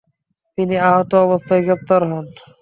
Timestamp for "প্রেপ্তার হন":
1.65-2.25